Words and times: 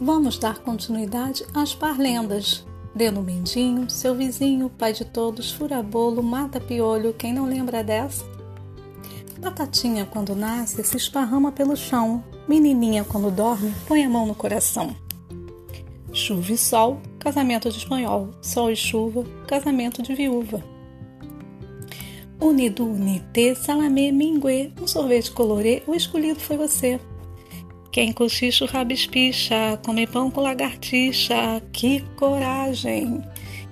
Vamos 0.00 0.38
dar 0.38 0.60
continuidade 0.60 1.44
às 1.52 1.74
parlendas. 1.74 2.64
Deno 2.94 3.20
Mendinho, 3.20 3.90
seu 3.90 4.14
vizinho, 4.14 4.70
pai 4.70 4.92
de 4.92 5.04
todos, 5.04 5.50
fura-bolo, 5.50 6.22
mata 6.22 6.60
piolho, 6.60 7.12
quem 7.12 7.32
não 7.32 7.46
lembra 7.46 7.82
dessa? 7.82 8.24
Batatinha, 9.40 10.06
quando 10.06 10.36
nasce, 10.36 10.82
se 10.84 10.96
esparrama 10.96 11.50
pelo 11.50 11.76
chão. 11.76 12.22
Menininha, 12.46 13.04
quando 13.04 13.30
dorme, 13.30 13.74
põe 13.88 14.04
a 14.04 14.08
mão 14.08 14.24
no 14.24 14.36
coração. 14.36 14.94
Chuva 16.12 16.52
e 16.52 16.58
sol, 16.58 17.00
casamento 17.18 17.68
de 17.68 17.78
espanhol. 17.78 18.30
Sol 18.40 18.70
e 18.70 18.76
chuva, 18.76 19.24
casamento 19.48 20.00
de 20.00 20.14
viúva. 20.14 20.62
Unido, 22.40 22.84
unité, 22.84 23.52
salamé, 23.56 24.12
minguê, 24.12 24.72
um 24.80 24.86
sorvete 24.86 25.32
colorê, 25.32 25.82
o 25.88 25.94
escolhido 25.94 26.38
foi 26.38 26.56
você. 26.56 27.00
Quem 27.98 28.12
cochicha 28.12 28.64
o 28.64 28.68
rabispicha, 28.68 29.76
come 29.84 30.06
pão 30.06 30.30
com 30.30 30.40
lagartixa, 30.40 31.60
que 31.72 31.98
coragem! 32.14 33.24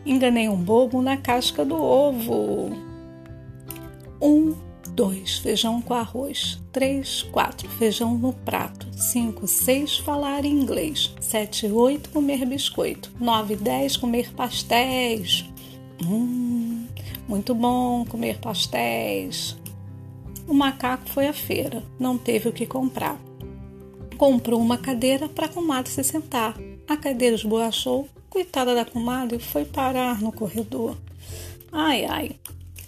Enganei 0.05 0.49
um 0.49 0.57
bobo 0.57 1.01
na 1.01 1.17
casca 1.17 1.65
do 1.65 1.81
ovo. 1.81 2.73
Um, 4.21 4.53
dois, 4.89 5.39
feijão 5.39 5.81
com 5.81 5.95
arroz. 5.95 6.61
Três, 6.73 7.23
quatro, 7.23 7.69
feijão 7.69 8.19
no 8.19 8.33
prato. 8.33 8.89
Cinco, 8.95 9.47
seis, 9.47 9.97
falar 9.99 10.45
inglês. 10.45 11.15
Sete, 11.21 11.69
oito, 11.69 12.11
comer 12.11 12.45
biscoito. 12.45 13.13
Nove, 13.21 13.55
dez, 13.55 13.97
comer 13.97 14.33
pastéis. 14.35 15.45
Hum, 16.03 16.89
muito 17.29 17.55
bom 17.55 18.05
comer 18.05 18.41
pastéis. 18.41 19.57
O 20.49 20.53
macaco 20.53 21.09
foi 21.11 21.29
à 21.29 21.33
feira, 21.33 21.85
não 21.97 22.19
teve 22.19 22.49
o 22.49 22.53
que 22.53 22.67
comprar 22.67 23.25
comprou 24.17 24.61
uma 24.61 24.79
cadeira 24.79 25.29
para 25.29 25.47
a 25.47 25.49
comadre 25.49 25.91
se 25.91 26.03
sentar. 26.03 26.57
A 26.89 26.97
cadeira 26.97 27.37
esboachou, 27.37 28.09
coitada 28.29 28.75
da 28.75 28.85
comadre 28.85 29.39
foi 29.39 29.65
parar 29.65 30.21
no 30.21 30.33
corredor. 30.33 30.97
Ai, 31.71 32.05
ai, 32.05 32.37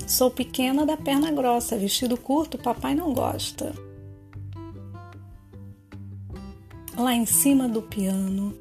sou 0.06 0.30
pequena 0.30 0.86
da 0.86 0.96
perna 0.96 1.30
grossa, 1.30 1.76
vestido 1.76 2.16
curto, 2.16 2.58
papai 2.58 2.94
não 2.94 3.12
gosta. 3.12 3.74
Lá 6.96 7.14
em 7.14 7.26
cima 7.26 7.68
do 7.68 7.82
piano 7.82 8.56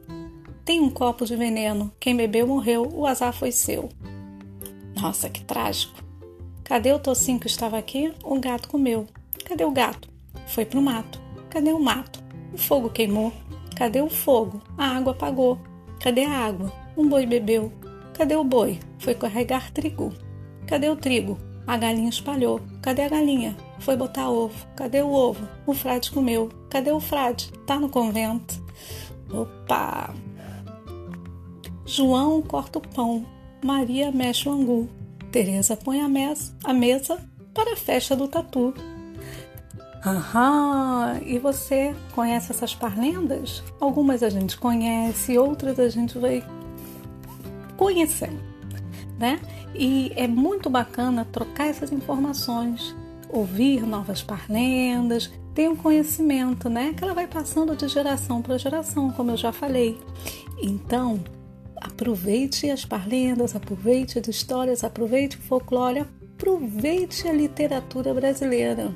tem 0.64 0.80
um 0.80 0.90
copo 0.90 1.26
de 1.26 1.36
veneno. 1.36 1.92
Quem 2.00 2.16
bebeu 2.16 2.46
morreu, 2.46 2.88
o 2.94 3.08
azar 3.08 3.34
foi 3.34 3.52
seu. 3.52 3.90
Nossa, 4.96 5.30
que 5.30 5.44
trágico. 5.44 6.04
Cadê 6.64 6.92
o 6.92 7.00
tocinho 7.00 7.40
que 7.40 7.48
estava 7.48 7.78
aqui? 7.78 8.14
O 8.24 8.40
gato 8.40 8.68
comeu. 8.68 9.08
Cadê 9.46 9.64
o 9.64 9.72
gato? 9.72 10.10
Foi 10.48 10.66
pro 10.66 10.82
mato. 10.82 11.22
Cadê 11.50 11.72
o 11.72 11.80
mato? 11.80 12.17
O 12.58 12.60
fogo 12.60 12.90
queimou. 12.90 13.32
Cadê 13.76 14.02
o 14.02 14.10
fogo? 14.10 14.60
A 14.76 14.98
água 14.98 15.12
apagou. 15.12 15.60
Cadê 16.00 16.24
a 16.24 16.32
água? 16.32 16.74
Um 16.98 17.08
boi 17.08 17.24
bebeu. 17.28 17.72
Cadê 18.16 18.36
o 18.36 18.44
boi? 18.44 18.80
Foi 18.98 19.14
carregar 19.14 19.72
trigo. 19.72 20.12
Cadê 20.66 20.90
o 20.90 20.96
trigo? 20.96 21.38
A 21.68 21.78
galinha 21.78 22.10
espalhou. 22.10 22.60
Cadê 22.82 23.04
a 23.04 23.10
galinha? 23.10 23.56
Foi 23.78 23.96
botar 23.96 24.32
ovo. 24.32 24.56
Cadê 24.76 25.04
o 25.04 25.12
ovo? 25.12 25.48
O 25.68 25.74
frade 25.76 26.10
comeu. 26.10 26.50
Cadê 26.68 26.92
o 26.92 27.00
frade? 27.00 27.52
Tá 27.68 27.80
no 27.80 27.90
convento. 27.90 28.56
Opa! 29.32 30.16
João 31.86 32.42
corta 32.42 32.80
o 32.80 32.82
pão. 32.82 33.24
Maria 33.64 34.12
mexe 34.12 34.50
o 34.50 34.52
angu. 34.52 34.90
Teresa 35.32 35.78
põe 35.78 36.02
a 36.02 36.10
mesa, 36.10 36.58
a 36.64 36.74
mesa 36.74 37.24
para 37.54 37.74
a 37.74 37.78
festa 37.78 38.16
do 38.16 38.28
tatu. 38.28 38.74
Aham, 40.06 41.20
e 41.26 41.40
você 41.40 41.96
conhece 42.14 42.52
essas 42.52 42.74
parlendas? 42.76 43.64
Algumas 43.80 44.24
a 44.24 44.30
gente 44.30 44.58
conhece, 44.58 45.38
outras 45.38 45.80
a 45.80 45.90
gente 45.90 46.18
vai 46.18 46.44
conhecendo, 47.76 48.40
né? 49.20 49.40
E 49.74 50.12
é 50.16 50.28
muito 50.28 50.70
bacana 50.70 51.26
trocar 51.26 51.68
essas 51.68 51.92
informações, 51.92 52.96
ouvir 53.30 53.86
novas 53.86 54.22
parlendas, 54.22 55.32
ter 55.54 55.70
um 55.70 55.76
conhecimento, 55.76 56.70
né? 56.70 56.94
Que 56.94 57.04
ela 57.04 57.14
vai 57.14 57.28
passando 57.28 57.76
de 57.76 57.88
geração 57.88 58.42
para 58.42 58.58
geração, 58.58 59.12
como 59.12 59.32
eu 59.32 59.38
já 59.38 59.52
falei. 59.52 60.00
Então, 60.62 61.20
aproveite 61.82 62.70
as 62.70 62.86
parlendas, 62.86 63.56
aproveite 63.56 64.20
as 64.20 64.28
histórias, 64.28 64.84
aproveite 64.84 65.38
o 65.38 65.42
folclore, 65.42 66.06
aproveite 66.38 67.28
a 67.28 67.34
literatura 67.34 68.14
brasileira. 68.14 68.96